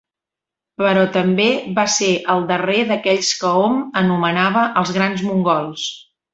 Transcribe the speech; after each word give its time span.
Però 0.81 1.03
també 1.17 1.45
va 1.75 1.83
ser 1.97 2.09
el 2.37 2.41
darrer 2.53 2.79
d'aquells 2.93 3.31
que 3.45 3.53
hom 3.61 3.79
anomenava 4.05 4.67
els 4.83 4.99
Gran 4.99 5.19
Mogols. 5.31 5.89